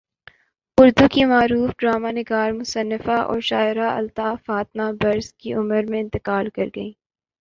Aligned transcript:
اردو 0.77 1.05
کی 1.13 1.23
معروف 1.25 1.69
ڈرامہ 1.79 2.11
نگار 2.11 2.51
مصنفہ 2.51 3.17
اور 3.23 3.39
شاعرہ 3.49 3.89
الطاف 3.91 4.37
فاطمہ 4.45 4.91
برس 5.01 5.33
کی 5.35 5.53
عمر 5.53 5.83
میں 5.89 5.99
انتقال 5.99 6.49
کر 6.55 6.67
گئیں 6.75 6.91